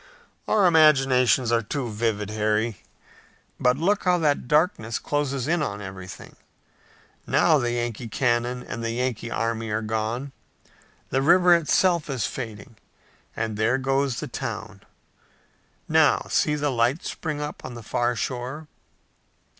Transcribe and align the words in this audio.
"Our 0.47 0.65
imaginations 0.65 1.51
are 1.51 1.61
too 1.61 1.87
vivid, 1.91 2.31
Harry. 2.31 2.81
But 3.59 3.77
look 3.77 4.03
how 4.05 4.17
that 4.17 4.47
darkness 4.47 4.97
closes 4.97 5.47
in 5.47 5.61
on 5.61 5.79
everything! 5.79 6.37
Now 7.27 7.59
the 7.59 7.73
Yankee 7.73 8.07
cannon 8.07 8.63
and 8.63 8.83
the 8.83 8.89
Yankee 8.93 9.29
army 9.29 9.69
are 9.69 9.83
gone! 9.83 10.31
The 11.11 11.21
river 11.21 11.53
itself 11.53 12.09
is 12.09 12.25
fading, 12.25 12.77
and 13.35 13.57
there 13.57 13.77
goes 13.77 14.19
the 14.19 14.27
town! 14.27 14.81
Now, 15.87 16.25
see 16.31 16.55
the 16.55 16.71
lights 16.71 17.11
spring 17.11 17.39
up 17.39 17.63
on 17.63 17.75
the 17.75 17.83
far 17.83 18.15
shore!" 18.15 18.65